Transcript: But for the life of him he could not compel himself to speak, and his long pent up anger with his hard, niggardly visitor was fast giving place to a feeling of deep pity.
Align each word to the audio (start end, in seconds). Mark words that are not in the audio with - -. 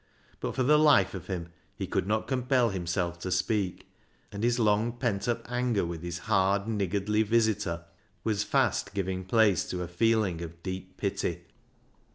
But 0.39 0.55
for 0.55 0.63
the 0.63 0.79
life 0.79 1.13
of 1.13 1.27
him 1.27 1.49
he 1.75 1.85
could 1.85 2.07
not 2.07 2.25
compel 2.25 2.71
himself 2.71 3.19
to 3.19 3.29
speak, 3.29 3.85
and 4.31 4.43
his 4.43 4.57
long 4.57 4.93
pent 4.93 5.27
up 5.27 5.45
anger 5.47 5.85
with 5.85 6.01
his 6.01 6.17
hard, 6.25 6.67
niggardly 6.67 7.21
visitor 7.21 7.85
was 8.23 8.41
fast 8.43 8.95
giving 8.95 9.23
place 9.23 9.63
to 9.69 9.83
a 9.83 9.87
feeling 9.87 10.41
of 10.41 10.63
deep 10.63 10.97
pity. 10.97 11.43